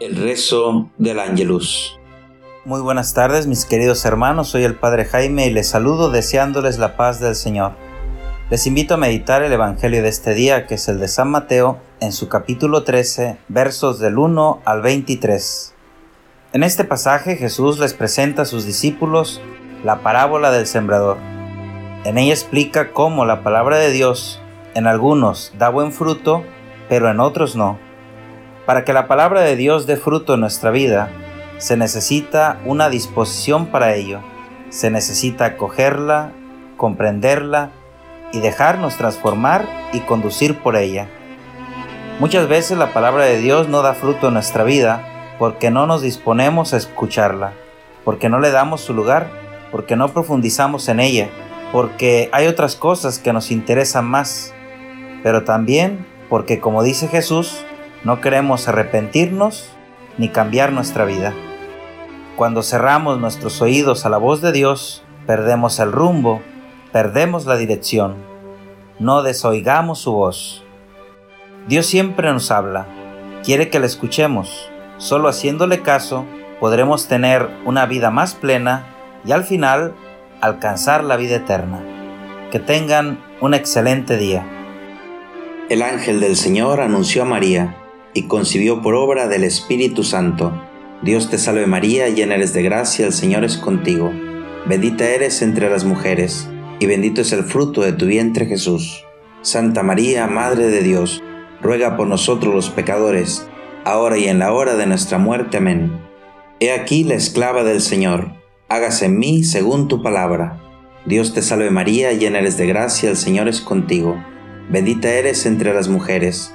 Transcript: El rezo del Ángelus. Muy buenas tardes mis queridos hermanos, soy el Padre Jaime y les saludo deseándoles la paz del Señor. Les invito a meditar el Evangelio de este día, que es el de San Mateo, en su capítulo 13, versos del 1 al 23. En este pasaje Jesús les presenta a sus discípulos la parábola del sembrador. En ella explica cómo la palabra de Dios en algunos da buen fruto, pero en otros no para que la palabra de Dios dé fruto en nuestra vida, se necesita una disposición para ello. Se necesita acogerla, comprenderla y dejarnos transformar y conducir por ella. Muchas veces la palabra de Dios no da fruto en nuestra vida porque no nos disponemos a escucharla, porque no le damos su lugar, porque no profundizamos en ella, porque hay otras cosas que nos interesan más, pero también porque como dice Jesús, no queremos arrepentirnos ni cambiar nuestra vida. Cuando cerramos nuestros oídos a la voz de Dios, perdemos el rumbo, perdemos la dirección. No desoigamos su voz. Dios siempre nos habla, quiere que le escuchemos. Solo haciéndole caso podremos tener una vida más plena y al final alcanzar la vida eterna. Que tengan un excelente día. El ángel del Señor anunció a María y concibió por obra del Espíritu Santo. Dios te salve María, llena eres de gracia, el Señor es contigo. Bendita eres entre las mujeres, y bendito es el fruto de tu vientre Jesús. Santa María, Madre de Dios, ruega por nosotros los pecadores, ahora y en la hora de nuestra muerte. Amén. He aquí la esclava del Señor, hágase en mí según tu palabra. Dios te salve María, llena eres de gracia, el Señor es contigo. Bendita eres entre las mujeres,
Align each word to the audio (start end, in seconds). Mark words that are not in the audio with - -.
El 0.00 0.14
rezo 0.14 0.90
del 0.96 1.18
Ángelus. 1.18 1.98
Muy 2.64 2.80
buenas 2.80 3.14
tardes 3.14 3.48
mis 3.48 3.64
queridos 3.64 4.04
hermanos, 4.04 4.46
soy 4.46 4.62
el 4.62 4.76
Padre 4.76 5.04
Jaime 5.04 5.48
y 5.48 5.50
les 5.50 5.70
saludo 5.70 6.12
deseándoles 6.12 6.78
la 6.78 6.96
paz 6.96 7.18
del 7.18 7.34
Señor. 7.34 7.72
Les 8.48 8.64
invito 8.68 8.94
a 8.94 8.96
meditar 8.96 9.42
el 9.42 9.52
Evangelio 9.52 10.00
de 10.00 10.08
este 10.08 10.34
día, 10.34 10.68
que 10.68 10.76
es 10.76 10.86
el 10.86 11.00
de 11.00 11.08
San 11.08 11.32
Mateo, 11.32 11.80
en 11.98 12.12
su 12.12 12.28
capítulo 12.28 12.84
13, 12.84 13.38
versos 13.48 13.98
del 13.98 14.18
1 14.18 14.62
al 14.64 14.82
23. 14.82 15.74
En 16.52 16.62
este 16.62 16.84
pasaje 16.84 17.34
Jesús 17.34 17.80
les 17.80 17.92
presenta 17.92 18.42
a 18.42 18.46
sus 18.46 18.64
discípulos 18.64 19.40
la 19.82 20.02
parábola 20.04 20.52
del 20.52 20.68
sembrador. 20.68 21.16
En 22.04 22.18
ella 22.18 22.34
explica 22.34 22.92
cómo 22.92 23.24
la 23.24 23.42
palabra 23.42 23.78
de 23.78 23.90
Dios 23.90 24.40
en 24.74 24.86
algunos 24.86 25.52
da 25.58 25.70
buen 25.70 25.90
fruto, 25.90 26.44
pero 26.88 27.10
en 27.10 27.18
otros 27.18 27.56
no 27.56 27.87
para 28.68 28.84
que 28.84 28.92
la 28.92 29.08
palabra 29.08 29.40
de 29.40 29.56
Dios 29.56 29.86
dé 29.86 29.96
fruto 29.96 30.34
en 30.34 30.40
nuestra 30.40 30.70
vida, 30.70 31.08
se 31.56 31.78
necesita 31.78 32.60
una 32.66 32.90
disposición 32.90 33.68
para 33.68 33.94
ello. 33.94 34.20
Se 34.68 34.90
necesita 34.90 35.46
acogerla, 35.46 36.32
comprenderla 36.76 37.70
y 38.30 38.40
dejarnos 38.40 38.98
transformar 38.98 39.64
y 39.94 40.00
conducir 40.00 40.58
por 40.58 40.76
ella. 40.76 41.08
Muchas 42.20 42.46
veces 42.46 42.76
la 42.76 42.92
palabra 42.92 43.24
de 43.24 43.38
Dios 43.38 43.70
no 43.70 43.80
da 43.80 43.94
fruto 43.94 44.28
en 44.28 44.34
nuestra 44.34 44.64
vida 44.64 45.02
porque 45.38 45.70
no 45.70 45.86
nos 45.86 46.02
disponemos 46.02 46.74
a 46.74 46.76
escucharla, 46.76 47.54
porque 48.04 48.28
no 48.28 48.38
le 48.38 48.50
damos 48.50 48.82
su 48.82 48.92
lugar, 48.92 49.30
porque 49.70 49.96
no 49.96 50.08
profundizamos 50.08 50.90
en 50.90 51.00
ella, 51.00 51.30
porque 51.72 52.28
hay 52.32 52.46
otras 52.48 52.76
cosas 52.76 53.18
que 53.18 53.32
nos 53.32 53.50
interesan 53.50 54.04
más, 54.04 54.52
pero 55.22 55.44
también 55.44 56.06
porque 56.28 56.60
como 56.60 56.82
dice 56.82 57.08
Jesús, 57.08 57.64
no 58.04 58.20
queremos 58.20 58.68
arrepentirnos 58.68 59.70
ni 60.18 60.28
cambiar 60.28 60.72
nuestra 60.72 61.04
vida. 61.04 61.34
Cuando 62.36 62.62
cerramos 62.62 63.18
nuestros 63.18 63.60
oídos 63.60 64.06
a 64.06 64.08
la 64.08 64.18
voz 64.18 64.40
de 64.40 64.52
Dios, 64.52 65.02
perdemos 65.26 65.80
el 65.80 65.90
rumbo, 65.90 66.40
perdemos 66.92 67.46
la 67.46 67.56
dirección. 67.56 68.14
No 69.00 69.22
desoigamos 69.22 69.98
su 69.98 70.12
voz. 70.12 70.62
Dios 71.66 71.86
siempre 71.86 72.32
nos 72.32 72.50
habla, 72.52 72.86
quiere 73.44 73.68
que 73.68 73.80
le 73.80 73.86
escuchemos. 73.86 74.70
Solo 74.98 75.28
haciéndole 75.28 75.82
caso 75.82 76.24
podremos 76.60 77.08
tener 77.08 77.48
una 77.64 77.86
vida 77.86 78.10
más 78.10 78.34
plena 78.34 78.86
y 79.24 79.32
al 79.32 79.44
final 79.44 79.94
alcanzar 80.40 81.02
la 81.02 81.16
vida 81.16 81.36
eterna. 81.36 81.80
Que 82.52 82.60
tengan 82.60 83.18
un 83.40 83.54
excelente 83.54 84.16
día. 84.16 84.46
El 85.68 85.82
ángel 85.82 86.20
del 86.20 86.36
Señor 86.36 86.80
anunció 86.80 87.22
a 87.22 87.26
María 87.26 87.76
y 88.14 88.24
concibió 88.26 88.82
por 88.82 88.94
obra 88.94 89.28
del 89.28 89.44
Espíritu 89.44 90.04
Santo. 90.04 90.52
Dios 91.02 91.30
te 91.30 91.38
salve 91.38 91.66
María, 91.66 92.08
llena 92.08 92.34
eres 92.34 92.52
de 92.52 92.62
gracia, 92.62 93.06
el 93.06 93.12
Señor 93.12 93.44
es 93.44 93.56
contigo. 93.56 94.12
Bendita 94.66 95.08
eres 95.08 95.42
entre 95.42 95.70
las 95.70 95.84
mujeres, 95.84 96.48
y 96.80 96.86
bendito 96.86 97.20
es 97.20 97.32
el 97.32 97.44
fruto 97.44 97.82
de 97.82 97.92
tu 97.92 98.06
vientre 98.06 98.46
Jesús. 98.46 99.04
Santa 99.42 99.82
María, 99.82 100.26
Madre 100.26 100.66
de 100.66 100.82
Dios, 100.82 101.22
ruega 101.62 101.96
por 101.96 102.06
nosotros 102.06 102.54
los 102.54 102.70
pecadores, 102.70 103.46
ahora 103.84 104.18
y 104.18 104.26
en 104.26 104.38
la 104.38 104.52
hora 104.52 104.76
de 104.76 104.86
nuestra 104.86 105.18
muerte. 105.18 105.58
Amén. 105.58 105.92
He 106.60 106.72
aquí 106.72 107.04
la 107.04 107.14
esclava 107.14 107.62
del 107.62 107.80
Señor, 107.80 108.32
hágase 108.68 109.06
en 109.06 109.18
mí 109.18 109.44
según 109.44 109.86
tu 109.86 110.02
palabra. 110.02 110.60
Dios 111.06 111.32
te 111.32 111.42
salve 111.42 111.70
María, 111.70 112.12
llena 112.12 112.40
eres 112.40 112.56
de 112.58 112.66
gracia, 112.66 113.08
el 113.08 113.16
Señor 113.16 113.48
es 113.48 113.60
contigo. 113.60 114.22
Bendita 114.68 115.08
eres 115.08 115.46
entre 115.46 115.72
las 115.72 115.88
mujeres, 115.88 116.54